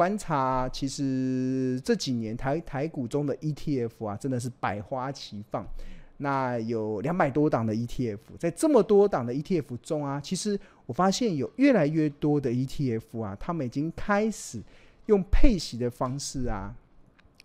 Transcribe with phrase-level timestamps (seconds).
[0.00, 5.68] 观察，其实这几年台台股中的 ETF 啊，真的是百花齐放。
[6.16, 14.62] 那有两百多档的 ETF，在这么多档的 ETF 中啊，其实我发现有越来越多的 ETF 啊，他们已经开始
[15.04, 16.74] 用配息的方式啊，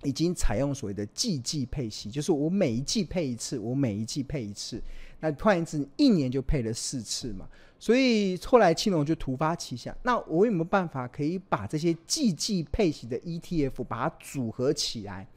[0.03, 4.81] 已经采用所谓的季季配息，就是我每一季配一次，我每一季配一次。
[5.19, 7.47] 那换言之，一年就配了四次嘛。
[7.77, 15.27] 所以后来青龙就突发奇想，那我有没有办法可以把这些季季配息的 ETF 把它组合起来，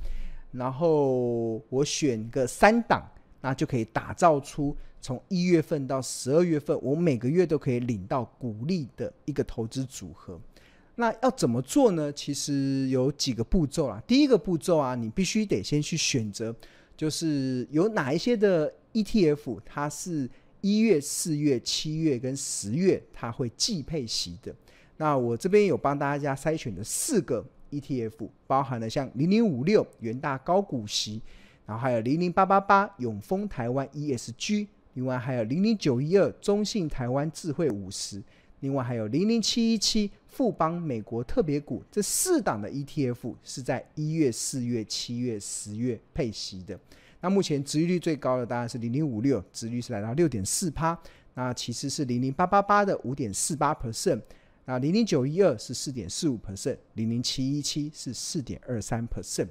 [0.52, 3.02] 然后我选个三档。
[3.41, 10.37] 那就可以打造出从一月份到十二月份，我每个月都可以领到股利的一个投资组合。
[10.96, 12.12] 那要怎么做呢？
[12.12, 14.02] 其实有几个步骤啦。
[14.09, 16.52] 第一个步骤啊，你必须得先去选择，
[16.98, 20.29] 就是有哪一些的 ETF，它是
[20.60, 24.52] 一月、四月、七月跟十月它会季配息的。
[24.96, 31.23] 那我这边有帮大家筛选的四个 ETF，包含了像零零五六元大高股息。
[31.65, 38.23] 然后还有零零八八八永丰台湾 ESG，另外还有零零九一二中信台湾智慧五十，
[38.60, 46.79] 另外还有零零七一七富邦美国特别股，这四档的 ETF 是在一月、四月、七月、十月配息的。
[47.21, 50.96] 那目前殖利率最高的当然是零零五六，殖率是来到六点四趴。
[51.34, 54.21] 那其次是零零八八八的五点四八 percent，
[54.66, 59.49] 那零零九一二是四点四五 percent，零零七一七是四点二三 percent。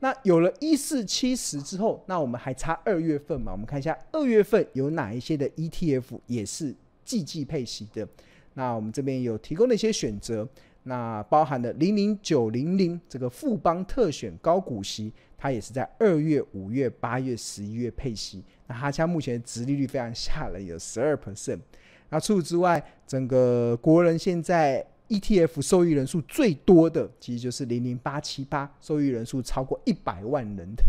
[0.00, 3.52] 那有了一四七十之后，那我们还差二月份嘛？
[3.52, 8.06] 我们看一下二月份有哪一些的 ETF 也是季季配息的。
[8.54, 10.48] 那我们这边有提供了一些选择，
[10.84, 18.42] 那包含了零零九零零这个富邦特选高股息，它也是在二月、五月、八月、十一月配息。
[18.66, 21.60] 那它家目前的殖利率非常吓人，有十二 percent。
[22.08, 24.84] 那除此之外，整个国人现在。
[25.06, 30.82] ETF 受益人数最多的，其实就是零零八七八，受益人数超过一百万人的。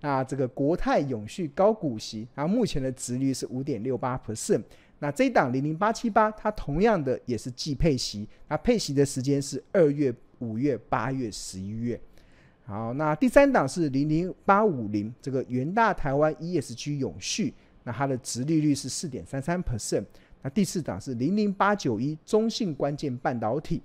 [0.00, 4.64] 那这个国泰永续高股息，它目前的殖率是五点六八 percent。
[5.02, 12.00] 那这一档零零八七八，它同样的也是季配息，那配息的时间是二月、五月、八月、十一月。
[12.64, 17.52] 好，那第三档是零零八五零，这个元大台湾 ESG 永续，
[17.82, 20.04] 那它的殖利率是四点三三 percent。
[20.40, 23.82] 那第四档是零零八九一中信关键半导体，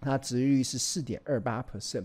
[0.00, 2.04] 它殖利率是四点二八 percent，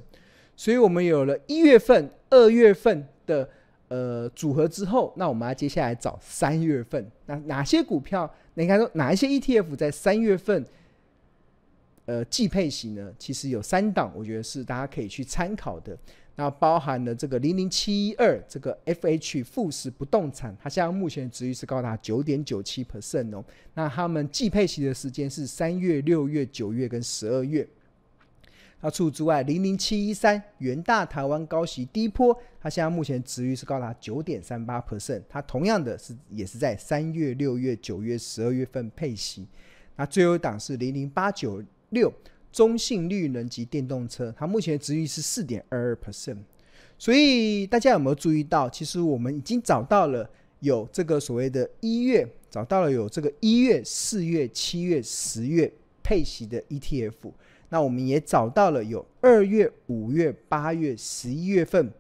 [0.58, 3.50] 所以我们有了一月份、二月份的
[3.94, 8.28] 呃组合之后，那我们要接下来找三月份，那哪些股票？
[8.56, 10.66] 你看说哪一些 ETF 在三月份
[12.06, 13.14] 呃季配息呢？
[13.20, 15.96] 其实有三档，我觉得是大家可以去参考的。
[16.36, 23.46] 那包含了这个零零七一二这个 FH 富时不动产，它现在目前的殖利率是高达九点九七 percent 哦。
[23.76, 27.68] 那他们季配息的时间是三月、六月、九月跟十二月。
[28.84, 39.48] 那除此之外，零零七一三元大台湾高息低波，它现在目前值域是高达九点三八 percent，它同样的是也是在三月、六月、九月、十二月份配息。
[39.96, 42.14] 那最后一档是零零八九六。
[42.52, 46.38] 中信绿能及电动车，它目前值域是四点二二 percent，
[47.00, 48.70] 所以大家有没有注意到？
[48.70, 50.30] 其实我们已经找到了
[50.60, 55.74] 有这个所谓的一月，找到了有这个一月、四月、七月、十月
[56.04, 57.32] 配息的 ETF，
[57.74, 61.92] 那我们也找到了有二月、五月、八月、十一月份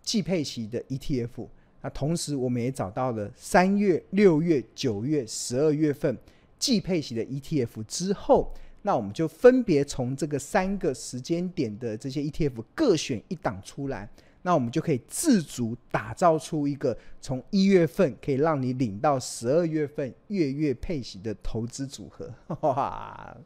[0.00, 1.48] 季配息的 ETF，
[1.80, 6.16] 那同时我们也找到了三月、六月、九月、十二月份
[6.56, 8.54] 季配息的 ETF 之后。
[8.84, 14.08] 那我们就分别从这个三个时间点的这些 ETF 各选一档出来，
[14.42, 22.28] 那我们就可以自主打造出一个从一月份可以让你领到十二月份月月配息的投资组合。
[22.62, 23.36] 哇，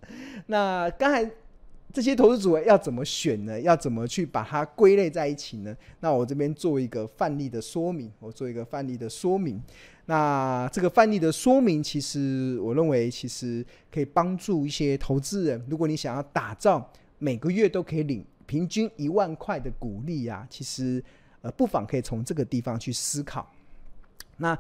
[0.47, 1.31] 那刚才
[1.93, 3.59] 这些投资组合要怎么选呢？
[3.61, 5.75] 要怎么去把它归类在一起呢？
[6.01, 9.63] 那我这边做一个范例的说明，我做一个范例的说明。
[10.05, 15.65] 那这个范例的说明，其实我认为其实可以帮助一些投资人。
[15.69, 21.03] 如果你想要打造每个月都可以领平均一万块的股利啊，其实
[21.41, 23.51] 呃不妨可以从这个地方去思考。
[24.37, 24.57] 那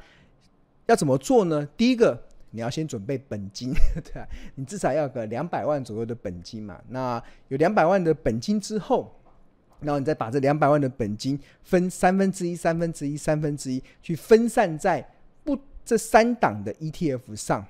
[0.86, 1.68] 要怎么做呢？
[1.76, 2.20] 第一个，
[2.50, 3.72] 你要先准备本金，
[4.04, 6.80] 对啊，你至少要个两百万左右的本金嘛。
[6.88, 9.14] 那有两百万的本金之后，
[9.80, 15.06] 然后你再把这两百万的本金分三分之一、三分之一、三分之一去分散在。
[15.44, 17.64] 不，这三档的 ETF 上，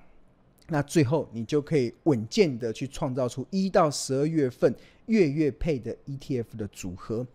[0.68, 4.74] 那最后你就可以稳健的去创造出一到十二月份
[5.06, 7.26] 月月配的 ETF 的组合。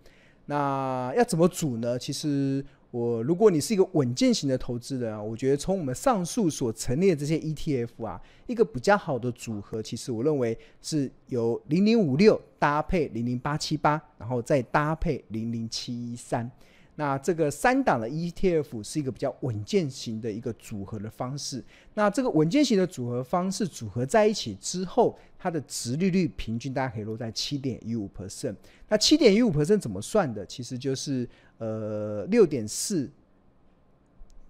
[0.48, 2.00] 那要怎么组呢？
[2.00, 16.50] 其实我如果你是一个稳健型的投资人啊，我觉得从我们上述所陈列的这些 ETF 啊，一个比较好的组合，其实我认为是由零零五六搭配零零八七八，然后再搭配零零七一三。
[16.96, 21.64] 那这个三档的 ETF 是一个比较稳健型的一个组合的方式。
[21.94, 28.56] 那这个稳健型的组合方式组合在一起之后，它的值利率平均大家可以落在七点一五 percent。
[28.90, 30.46] 那七点一五 percent 怎么算的？
[30.46, 31.28] 其实就是
[31.58, 33.10] 呃六点四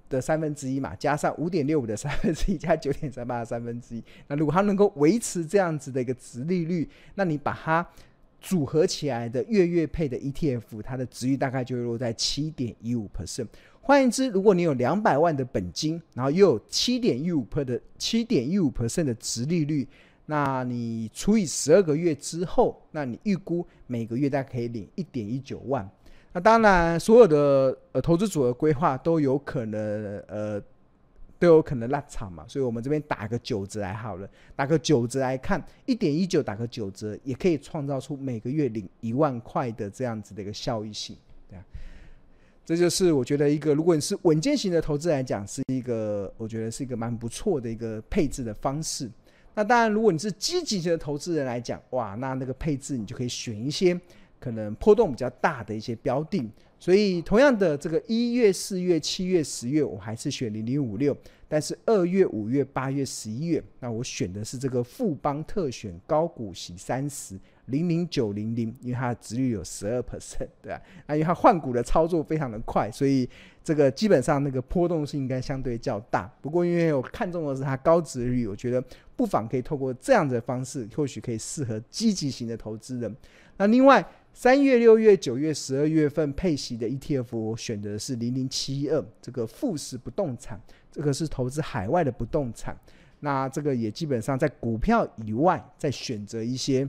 [0.09, 4.03] 的三分之一嘛，加上五点六五的三分之一， 加九点三八的三分之一。
[4.27, 7.87] 那如果它能够维持这样子的一个值利率，那你把它
[8.41, 13.47] 组合起来的月月配的 ETF，它的值率大概就会落在七点一五 percent。
[13.79, 19.87] 换言之，如果你有两百万的本金，然后又有七点一五 percent 的七点一五 percent 的值利率，
[20.25, 25.89] 那你除以十二个月之后，那你预估每个月大概可以领一点一九万。
[26.33, 30.61] 那当然，所有的呃投资组合规划都有可能呃。
[31.41, 41.17] 都有可能落场嘛，所以我们这边打个九折来好了，打个九折来看，一点一九打个九折，也可以创造出每个月领一万块的这样子的一个效益性，
[41.49, 41.65] 对啊，
[42.63, 49.09] 这就是我觉得一个，如果你是稳健型的投资来讲，是一个我觉得是一个蛮不错的一个配置的方式。
[49.55, 53.99] 那当然，如果你是积极型的投资人来讲，哇，那那个配置你就可以选一些
[54.41, 56.51] 可能波动比较大的一些标的。
[56.77, 61.15] 所以，同样的这个一月、四月、七月、十月，我还是选零零五六。
[61.47, 70.81] 但是二月、五月、八月、十一月，那我选的是这个富邦特选高股息三十零零九零零，因为它的殖率有十二 percent，对吧？
[71.07, 73.29] 那因为它换股的操作非常的快，所以
[73.61, 76.33] 这个基本上那个波动性应该相对较大。
[76.41, 78.81] 不过，因为我看中的是它高殖率，我觉得
[79.17, 83.13] 不妨可以透过这样的方式，或许可以适合积极型的投资人。
[83.57, 90.59] 那另外，三月、六月、九月、十二月份配息的 ETF，我选择的是零零七二这个富时不动产，
[90.91, 92.75] 这个是投资海外的不动产。
[93.19, 96.87] 那这个也基本上在股票以外，再选择一些。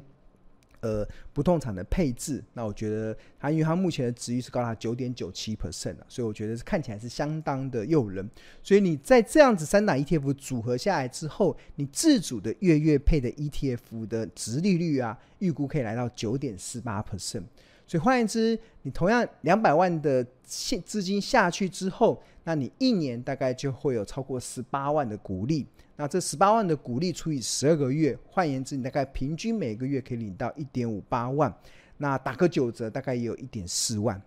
[0.82, 8.29] 呃，不动产的配置，那我觉得它，因为它目前的值率是高达九点九七 percent，所以我觉得看起来是相当的诱人。
[8.64, 17.44] 所以你在这样子三档 ETF 组合下来之后，你自主的月月配的 ETF 的值利率啊，预估可以来到九点四八 percent。
[17.87, 25.64] 所以换言之，你同样两百万的现资金下去之后，那你一年大概就会有超过十八万的股利。
[26.03, 31.55] 那这十八万的股利除以十二个月，换言之，你大概平均每个月可以领到一点五八万。
[31.97, 34.21] 那打个九折，大概也有一点四万。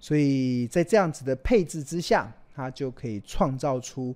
[0.00, 4.12] 所以在这样子的配置之下，它就可以创造出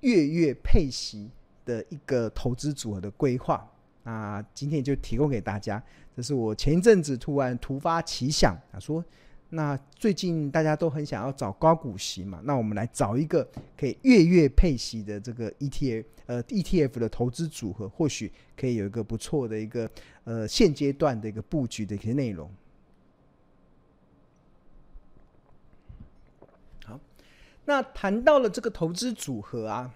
[0.00, 1.28] 月月配息
[1.66, 3.70] 的一个投资组合的规划。
[4.02, 5.82] 那今天就提供给大家，
[6.16, 9.04] 这是我前一阵子突然突发奇想啊，说。
[9.48, 19.90] 那最近大家都很想要找高股息嘛，那我们来找一个可以月月配息的这个 ETF，呃，ETF 的投资组合，或许可以有一个不错的一个
[20.24, 22.50] 呃现阶段的一个布局的一些内容。
[26.84, 26.98] 好，
[27.64, 29.94] 那谈到了这个投资组合啊，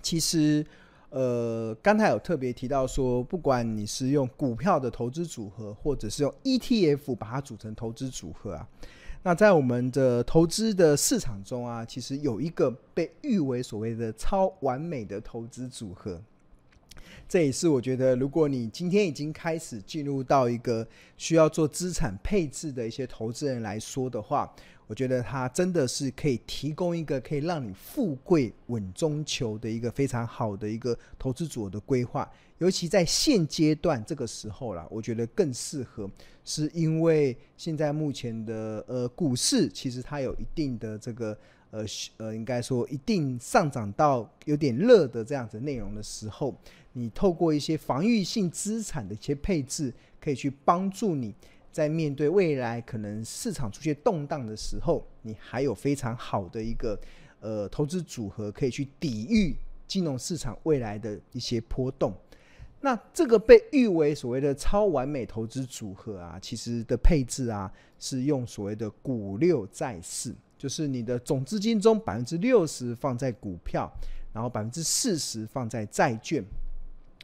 [0.00, 0.64] 其实。
[1.10, 8.68] 呃，刚才有特别提到说，不管你是用股票的投资组合，或者是用 ETF 把它组成投资组合啊，
[9.22, 16.20] 那在我们的投资的市场中啊，其实有一个被誉为所谓的超完美的投资组合。
[17.28, 24.50] 这也是我觉得，如果你今天已经开始进入到一个需要做资产配置的一些投资人来说的话。
[24.88, 36.10] 我觉得它真的是可以提供一个可以让你富贵稳中求的一个非常好的一个投资组合的规划，尤其在现阶段这个时候啦，我觉得更适合，
[36.42, 41.36] 是因为现在目前的呃股市其实它有一定的这个
[41.70, 41.84] 呃
[42.16, 46.58] 呃应该说一定上涨到有点热的这样子内容的时候，
[46.98, 51.34] 你透过一些防御性资产的一些配置，可以去帮助你。
[51.70, 56.98] 在面对未来可能市场出现动荡的时候，你还有非常好的一个
[57.40, 59.54] 呃投资组合可以去抵御
[59.86, 62.12] 金融市场未来的一些波动。
[62.80, 73.88] 那这个被誉为所谓的超完美投资组合啊，其实的配置啊是用所谓的股六债四，就是你的总资金中百分之六十放在股票，
[74.32, 76.42] 然后百分之四十放在债券，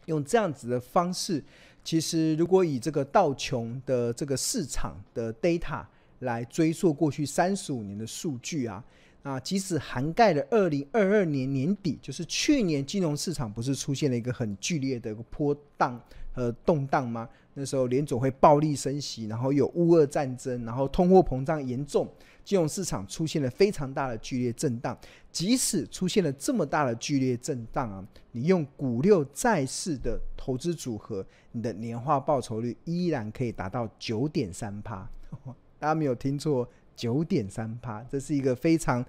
[0.06, 1.42] 用这样子的方式。
[1.82, 5.84] 其实，如果以这个道琼的这个市场的 data
[6.20, 8.82] 来追溯过去三十五年的数据啊，
[9.22, 16.00] 啊，即使涵盖了二零二二年年底，就是去年金融市场不是出现了一个很剧烈的一个波荡
[16.32, 17.28] 和动荡吗？
[17.52, 22.08] 那时候联总会暴力升息，然后有乌俄战争，然后通货膨胀严重，
[22.44, 24.96] 金融市场出现了非常大的剧烈震荡。
[25.32, 35.08] 即使出现了这么大的剧烈震荡啊，你用股六债四的投资组合，你的年化报酬率依然可以达到九点三趴。
[35.80, 39.04] 大家没有听错，九点三趴，这是一个非常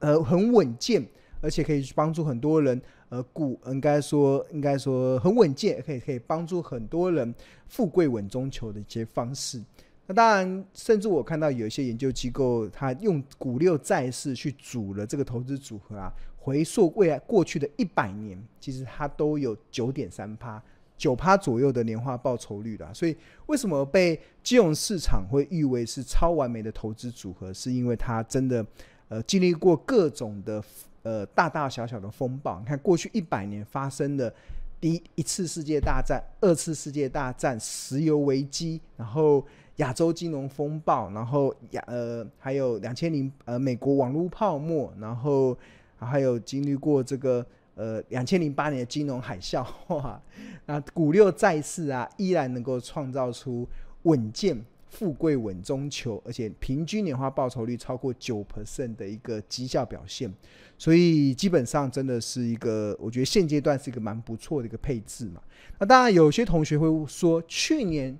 [0.00, 1.02] 呃很稳健，
[1.40, 2.80] 而且可以帮助很多人。
[3.08, 7.34] 呃，股应该说应该说很稳健，可以可以帮助很多人
[7.68, 9.62] 富贵稳中求的一些方式。
[10.06, 20.62] 那当然，甚至我看到有一些研究机构，他用股六债四去组了这个投资组合啊，回溯未来过去的一百年，其实它都有九点三趴、
[20.96, 22.92] 九趴左右的年化报酬率的。
[22.92, 23.16] 所以，
[23.46, 27.52] 为什么被金融市场会誉为是超完美的投资组合？
[27.52, 28.66] 是因为它真的
[29.08, 30.62] 呃经历过各种的。
[31.04, 34.32] 呃，大大小小的风暴，你看过去一百年发生的
[34.80, 39.44] 第一一次世界大战、二次世界大战、石油危机，然后
[39.76, 45.56] 亚洲金融风暴，然后亚呃还有两千零呃美国网络泡沫，然后
[45.96, 50.20] 还有经历过这个呃两千零八年的金融海啸，哇，
[50.66, 53.68] 那股六债四啊，依然能够创造出
[54.02, 54.64] 稳健。
[54.92, 60.30] 富贵稳中求，而且平均年化报酬率超过九 percent 的一个绩效表现，
[60.76, 65.40] 所以基本上真的是一个，我觉得现阶段是一个蛮不错的一个配置嘛。
[65.78, 68.14] 那当然有些同学会说，去年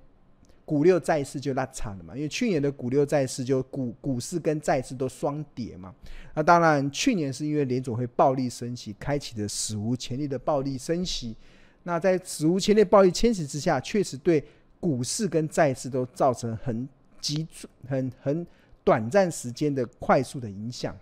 [0.65, 5.93] 股六债四就拉惨了嘛，因为去年的股六债四就股股市跟债市都双跌嘛。
[6.35, 11.35] 那当然去年是因为联总会暴力升息，开启的史无前例的暴力升息。
[11.83, 14.43] 那在史无前例暴力侵袭之下，确实对。
[14.79, 16.85] 股市跟债市都造成很
[17.21, 17.47] 急、
[17.87, 18.45] 很很
[18.83, 20.93] 短暂时间的快速的影响，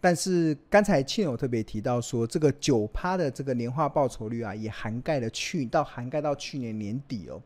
[0.00, 7.40] 但是刚才庆友特别提到说，这个九趴的这个年化报酬率啊，也涵盖了去到涵盖到去年年底哦。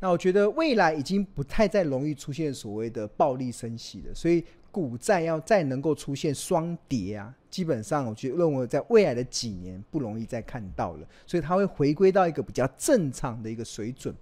[0.00, 14.14] 那我觉得未来已经不太再容易出现所谓的暴力升息了，所以股债要再能够出现双跌啊，基本上我觉得认为在未来的几年不容易再看到了，所以它会回归到一个比较正常的一个水准。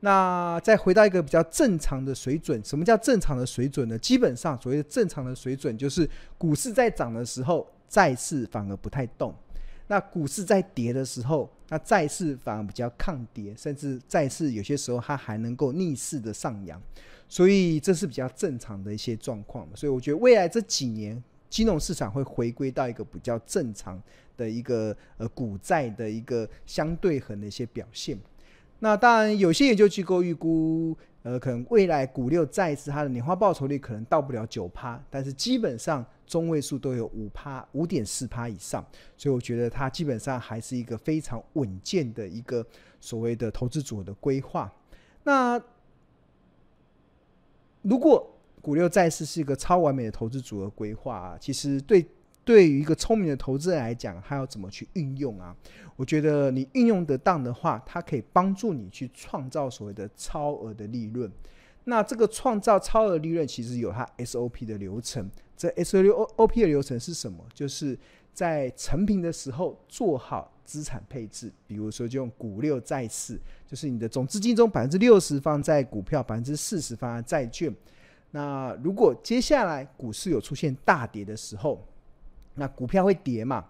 [0.00, 3.98] 那再回到一个比较正常的水准，什么叫正常的水准呢？
[3.98, 9.32] 基本上所谓的正常的水准，就是股市在涨的时候，债市反而不太动；
[9.88, 16.80] 那股市在跌的时候，那债市反而比较抗跌，甚至债市有些时候它还能够逆势的上扬。
[17.28, 19.68] 所以这是比较正常的一些状况。
[19.74, 21.20] 所以我觉得未来这几年
[21.50, 24.00] 金融市场会回归到一个比较正常
[24.36, 28.16] 的一个呃股债的一个相对衡的一些表现。
[28.78, 42.64] 那当然，有些研究机构预估，呃，可能未来股六债四它的年化报酬率可能到不了九趴，但是基本上中位数都有五趴、五点四趴以上，所以我觉得它基本上还是一个非常稳健的一个
[43.00, 44.72] 所谓的投资组合的规划。
[45.24, 45.60] 那
[47.82, 52.06] 如果股六债四是一个超完美的投资组合规划啊，其实对。
[52.46, 55.54] 对于一个聪明的投资人来讲，他要怎么去运用啊？
[55.96, 61.28] 我觉得你运用得当的话，它可以帮助你去创造所谓的超额的利润。
[61.84, 65.28] 那这个创造超额利润，其实有它 SOP 的流程。
[65.56, 67.44] 这 SOP 的流程是什么？
[67.52, 67.98] 就是
[68.32, 77.74] 在成平的时候做好资产配置，比如说就用股六债四，就是你的总资金中百分之六十放在股票，百分之四十放在债券。
[78.30, 81.84] 那如果接下来股市有出现大跌的时候，
[82.56, 83.64] 那股票会跌嘛？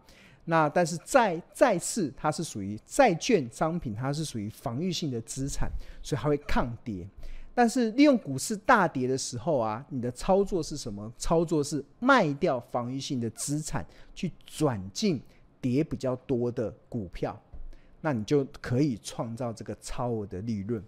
[0.46, 5.70] 那但是债债市它是属于债券商品，它是属于防御性的资产，
[6.02, 7.06] 所以它会抗跌。
[7.52, 11.12] 但是利用股市大跌的时候啊，你的操作是什么？
[11.18, 15.20] 操作是卖掉防御性的资产，去转进
[15.60, 17.36] 跌比较多的股票，
[18.02, 20.80] 那你就可以创造这个超额的利润。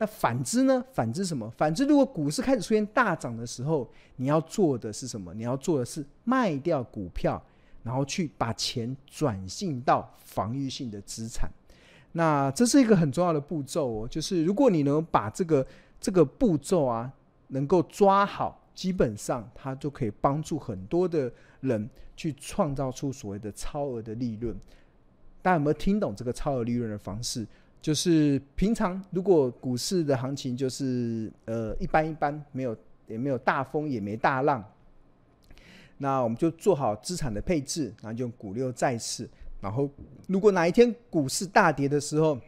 [0.00, 0.82] 那反之呢？
[0.94, 1.50] 反之什么？
[1.50, 5.34] 反之，如果股市开始出现大涨的时候，你要做的是什么？
[5.34, 7.40] 你要做的是卖掉股票，
[7.82, 11.50] 然后去把钱转进到防御性的资产。
[12.12, 14.08] 那这是一个很重要的步骤哦。
[14.08, 15.66] 就是如果你能把这个
[16.00, 17.12] 这个步骤啊
[17.48, 21.30] 能够抓好，基本上它就可以帮助很多的
[21.60, 24.58] 人去创造出所谓的超额的利润。
[25.42, 27.46] 大家有没有听懂这个超额利润的方式？
[27.82, 34.62] 就是平常如果股市的行情就是呃一般一般，没有也没有大风也没大浪，
[35.96, 39.28] 那我们就做好资产的配置，然后用股六债四。
[39.62, 39.88] 然后
[40.26, 42.38] 如果哪一天股市大跌的时候，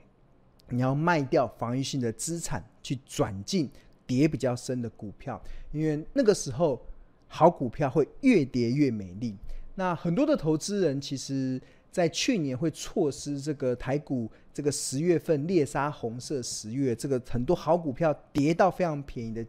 [0.68, 3.70] 你要卖掉防御性的资产，去转进
[4.06, 6.78] 跌比较深的股票，因为那个时候
[7.26, 9.34] 好股票会越跌越美丽。
[9.76, 11.58] 那很多的投资人其实。
[11.92, 19.46] 在去年会错失这个台股这个十月份猎杀红色十月，这个很多好股票跌到非常便宜的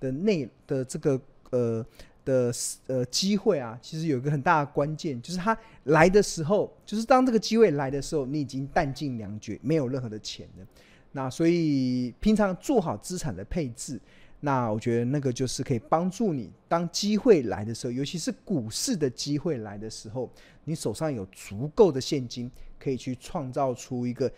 [0.00, 1.20] 的内的这个
[1.50, 1.86] 呃
[2.24, 2.52] 的
[2.88, 10.66] 呃机会啊，其实有一个很大的关键，就是它来的时候，就是当这个机会来的时候，你已经弹尽粮绝，没有任何的钱了。
[11.12, 14.00] 那所以平常做好资产的配置，
[14.44, 20.30] 那我觉得那个就是可以帮助你，当机会来的时候，尤其是股市的机会来的时候，
[20.64, 24.30] 你手上有足够的现金，可以去创造出一个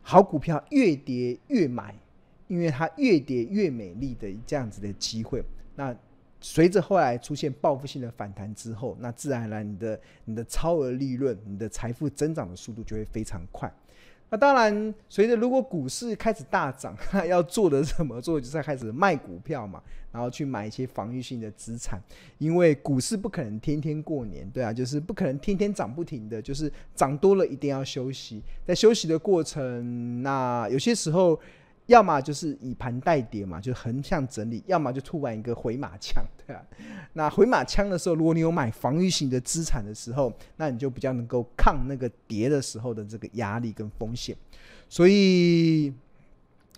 [0.00, 1.94] 好股票，越跌越买，
[2.48, 5.44] 因为它越跌越美丽的这样子的机会。
[5.76, 5.94] 那
[6.40, 13.70] 随着后来出现报复性的反弹之后，那自然而然你的你的超额利润，你的财富增长的速度就会非常快。
[14.30, 16.96] 那当然，随着如果股市开始大涨，
[17.28, 18.40] 要做的怎么做？
[18.40, 19.82] 就是开始卖股票嘛，
[20.12, 22.00] 然后去买一些防御性的资产，
[22.38, 31.38] 因为股市不可能天天过年，对啊，就是不可能天天涨不停的，就是涨多了一定要休息，在休息的过程，那有些时候。
[31.90, 36.62] 要么就是以盘带跌嘛，就横向整理；要么就突然一个回马枪， 对啊。
[37.14, 44.36] 那回马枪的时候，如果你有买防御型的资产的时候，那你就比较能够抗那个跌的时候的这个压力跟风险。
[44.88, 45.92] 所以，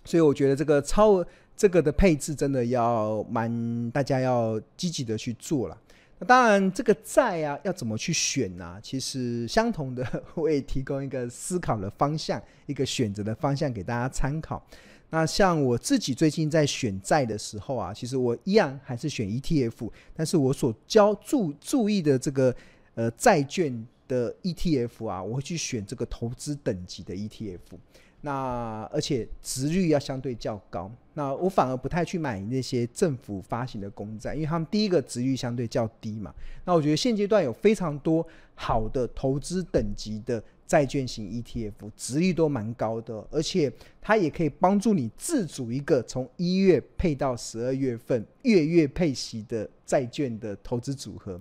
[0.03, 1.23] 所以我觉得这个超
[1.55, 5.77] 这个的配置真的要蛮大家要积极的去做了。
[6.17, 10.03] 那当然，这个债啊要怎么去选呢、其实相同的，
[10.33, 14.65] 我也提供一个思考的方向，一个选择的方向给大家参考。
[15.13, 22.55] 那像我自己最近在选债的时候啊，其实我一样还是选 ETF，但是我所交注注意的这个
[22.95, 27.77] 呃债券的 ETF 啊，我会去选这个投资等级的 ETF。
[28.21, 36.33] 那而且殖率要相对较高，那我反而不太去买那些政府发行的公债，因为他们第一个殖率相对较低嘛。
[36.65, 40.43] 那我觉得现阶段有非常多好的投资等级的
[40.73, 51.39] 债券型 ETF，值率都蛮高的，而且它也可以帮助你自主一个从一月配到十二月份月月配息的债券的投资组合。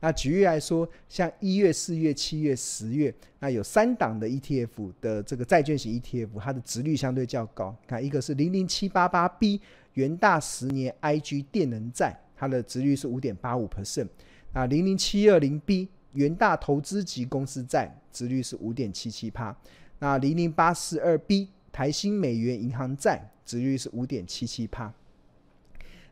[0.00, 7.72] 那举例来说，像一月、四月、七月、十月，那有三档的 ETF 的这个债券型 ETF，它的值率相对较高。
[7.86, 9.60] 看，一个是零零七八八 B
[9.92, 14.08] 元大十年 IG 电能债，它的值率是五点八五 percent。
[14.52, 19.56] 那零零七二零 B 元大投资级公司债，殖率是五点七七趴。
[19.98, 24.92] 那零零八四二 B 台新美元银行债，殖率是五点七七趴。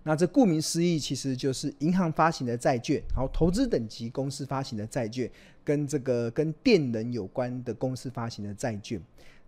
[0.03, 5.31] 那这顾名思义，其实就是银行发行的债券，然后投资等级公司发行的债券，
[5.63, 8.99] 跟这个跟电能有关的公司发行的债券。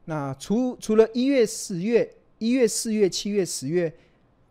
[0.04, 2.06] 那除除了一月、四月、
[2.38, 3.90] 一月、四月、七月、十月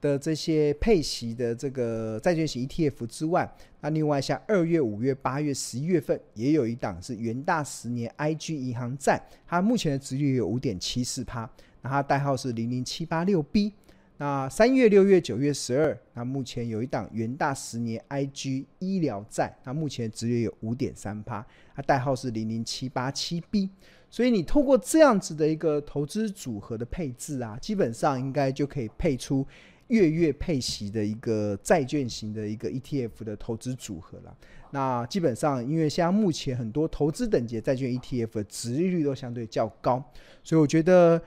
[0.02, 11.50] 的这些配息的这个债券型 ETF 之外，那另外像二月、五月、八月、十一月份也有一档是元大十年 IG 银行债，它目前的殖率有五点七四趴，
[11.84, 13.74] 那它代号是零零七八六 B。
[14.18, 21.44] 那三月、六月、九月、十二，那目前有一档元大十年 IG 医疗债，那目前殖率有五点三趴，
[21.76, 23.70] 它代号是零零七八七 B。
[24.12, 29.44] 所以你透过这样子的一个投资组合的配置啊，基本上应该就可以配出
[29.92, 34.36] 月月配息的一个债券型的一个 ETF 的投资组合了。
[34.72, 40.04] 那基本上，因为现在目前很多投资等级债券 ETF 的殖利率都相对较高，
[40.44, 41.22] 所以我觉得。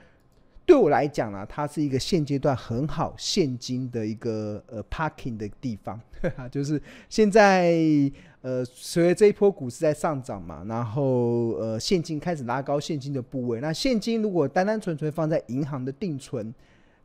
[0.67, 6.01] 对我来讲啊，它是一个现阶段很好现金的一个呃 parking 的地方，
[6.49, 7.71] 就是现在
[8.41, 16.51] 呃随着这一波股市在上涨嘛，然后呃现金开始拉高现金的部位，那现金如果单单纯纯放在银行的定存，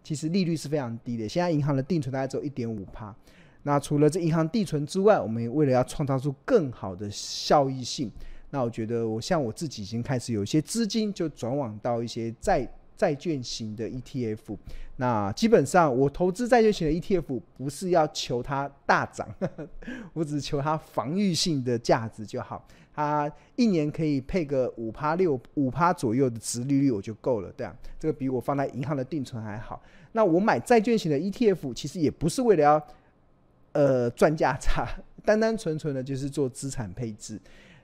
[0.02, 3.14] 其实利率是非常低的，现在银行的定存大概只有一点五趴，
[3.62, 8.10] 那除了这银行定存之外，我们为了要创造出更好的效益性，
[8.50, 12.70] 那我觉得我像我自己已经开始有一些资金就转往到一些债。
[12.96, 14.58] 债券型的 ETF，
[14.96, 19.26] 那基本上我投资债券型的 ETF 不是要求它大涨，
[20.12, 22.62] 我只是求它防御性的价值就好。
[23.00, 29.82] 它一年可以配个五趴六五趴左右的殖利率我就够了，对啊，这个比我放在银行的定存还好。
[30.12, 32.86] 那我买债券型的 ETF 其实也不是为了要
[33.72, 34.88] 呃赚价差，
[35.24, 37.40] 单单纯纯的就是做资产配置。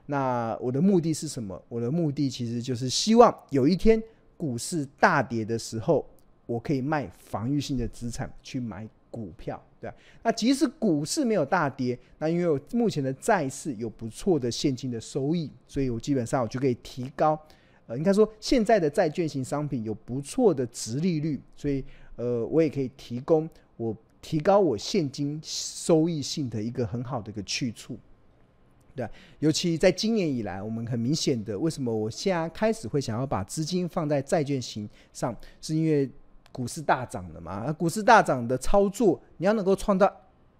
[0.07, 1.61] 那我的目的是什么？
[1.69, 4.01] 我的目的其实就是希望有一天。
[4.39, 6.07] 股市大跌的时候，
[6.45, 9.95] 我可以卖防御性的资产去买股票，对吧？
[10.23, 17.39] 那即使股市没有大跌，那因为我目前的债市有不错的现金的收益，所以我基本上我就可以提高，
[17.87, 21.83] 呃，应该说现在的债券型商品有不错的殖利率，所以
[22.15, 27.97] 呃，我也可以提供我提高我现金收益性的一个很好的一个去处。
[28.95, 36.09] 对，尤其在今年以来，我们很明显的，为什么我现在开始会想要把资金放在债券型上，是因为
[36.57, 37.71] 股市大涨了嘛？
[37.71, 40.11] 股市大涨的操作，你要能够创造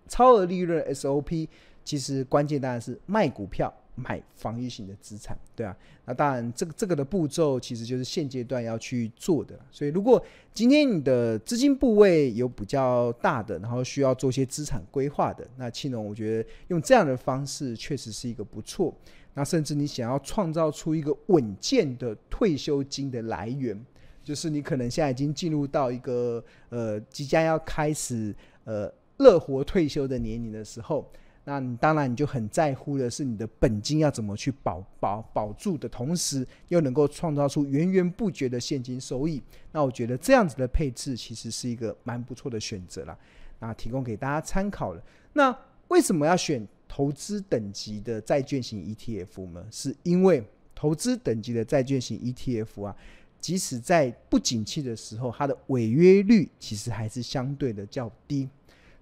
[0.08, 1.48] 超额利润 SOP，
[1.84, 3.74] 其实关键当然是卖股票。
[4.00, 9.60] 买防御型的资产，对啊，那当然，这个这个的步骤其实就是现阶段要去做的。
[9.72, 18.94] 所以，如果今天你的资金部位有比较大的，然后需要做些资产规划的，那庆龙我觉得用这样的方式确实是一个不错。
[19.34, 23.84] 那甚至你想要创造出一个稳健的退休金的来源，
[24.28, 28.36] 就是你可能现在已经进入到一个呃即将要开始
[28.66, 31.10] 呃乐活退休的年龄的时候。
[31.46, 39.42] 那你当然你就很在乎的是你的本金要怎么去保保保住的同时，又能够创造出源源不绝的现金收益。
[39.72, 43.18] 那我觉得这样子的配置其实是一个蛮不错的选择啦。
[43.60, 45.02] 那提供给大家参考了。
[45.32, 49.66] 那为什么要选投资等级的债券型 ETF 呢？
[49.72, 50.44] 是因为
[50.76, 52.96] 投资等级的债券型 ETF 啊，
[53.40, 58.50] 即使在不景气的时候，它的违约率其实还是相对的较低。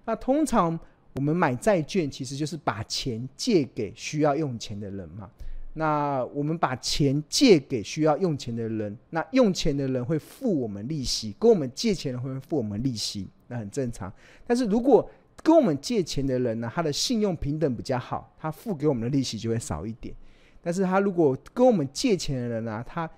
[0.04, 0.78] 那通常。
[1.16, 5.30] 我们买债券其实就是把钱借给需要用钱的人嘛。
[5.72, 14.12] 那我们把钱借给需要用钱的人，那用钱的人会付我们利息，跟我们借钱的人会付我们利息，那很正常。
[14.46, 15.10] 但是如果
[15.42, 20.14] 跟我们借钱的人呢，他的信用平等比较好，他付给我们的利息就会少一点。
[20.60, 23.10] 但是他如果跟我们借钱的人呢，他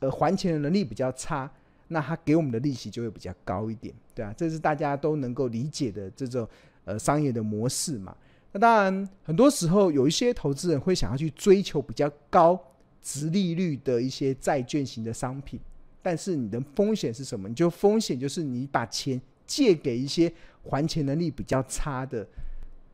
[0.00, 1.50] 呃还钱的能力比较差，
[1.88, 6.48] 那他给我们的利息就会比较高一点，对啊，这是大家都能够理解的这种。
[6.84, 8.12] 呃，商业的模式嘛，
[8.50, 12.60] 那当然，很多时候有一些投资人会想要去追求比较高
[13.00, 15.60] 值利率的一些债券型的商品，
[16.02, 17.48] 但是你的风险是什么？
[17.48, 20.28] 你就风险就是你把钱借给一些
[20.64, 22.26] 还钱能力比较差的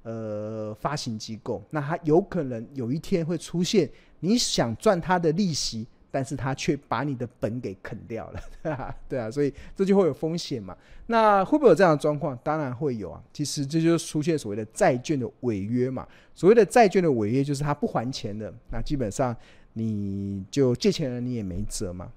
[0.02, 3.88] 呃发行机构，那它有可能有一天会出现
[4.20, 5.86] 你想赚它的利息。
[6.10, 10.76] 但是他却把你的本给啃掉了，对啊，对啊，所以这就会有风险嘛。
[11.06, 12.38] 那会不会有这样的状况？
[12.42, 13.22] 当然会有啊。
[13.32, 16.06] 其实这就是出现所谓的债券的违约嘛。
[16.34, 19.36] 所谓的债券的违约，就是他不还钱的，那基本上
[19.72, 22.10] 你就借钱人你也没辙嘛。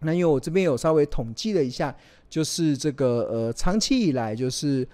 [0.00, 1.94] 那因为我这边有稍微统计了一下，
[2.30, 4.86] 就是这个呃长期以来就是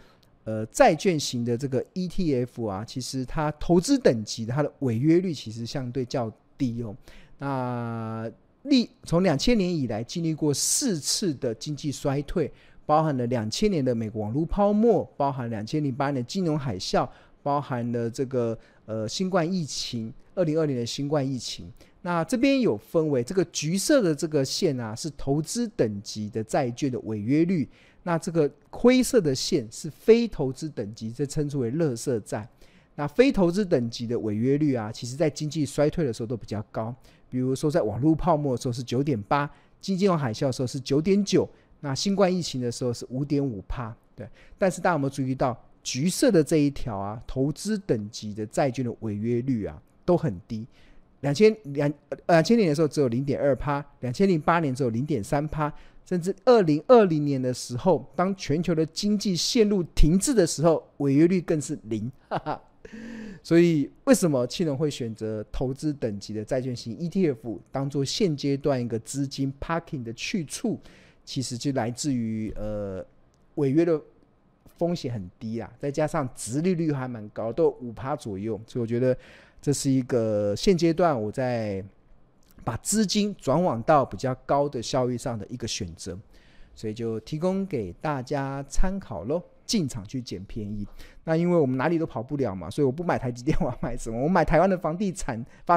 [0.44, 6.96] 呃债券型的这个 ETF 啊，其实它投资等级它的违约率其实相对较低哦。
[7.38, 8.30] 那
[8.62, 12.50] 历从两千年以来经历过四次的经济衰退，
[12.86, 17.08] 包含了两千年的美国网络泡沫，包含两千零八年的金融海啸，
[17.42, 21.70] 包含了这个呃新冠疫情，二零二零的新冠疫情。
[22.02, 27.68] 那这边有分为这个橘色的这个线啊，是投资等级的债券的违约率，
[28.02, 32.48] 那这个灰色的线是非投资等级，这称之为垃圾债。
[32.96, 36.94] 那非投资等级的违约率啊，其实在经济衰退的时候都比较高。
[37.34, 41.48] 比如说，在网络泡沫的时候是九点八，金融海啸的时候是九点九，
[41.80, 44.24] 那新冠疫情的时候是五点五趴，对。
[44.56, 50.64] 但是大家有没有注意到，橘色的这一条啊，投资等级的债券的违约率啊，都很低。
[51.22, 51.92] 两千两
[52.28, 55.72] 两千年的时候只有零点二趴，两千零八年只有零点三趴，
[56.08, 62.62] 甚至二零二零年的时候，当全球的经济陷入停滞的时候，违约率更是零，哈哈。
[63.44, 70.80] 所以，为什么庆农会选择投资等级的债券型 ETF 当做现阶段一个资金 parking 的去处？
[71.26, 73.04] 其实就来自于呃
[73.56, 74.00] 违约的
[74.78, 78.58] 风险很低啊，再加上殖利率还蛮高，都五趴左右。
[78.66, 79.14] 所以我觉得
[79.60, 81.84] 这是一个现阶段我在
[82.64, 86.18] 把资金转往到比较高的效益上的一个选择，
[86.74, 89.42] 所以就提供给大家参考喽。
[89.64, 90.86] 进场去捡便宜，
[91.24, 94.22] 那因为我们哪里都跑不了嘛，所以我不买台积电，我要买什么？
[94.22, 95.72] 我买台湾的房地产发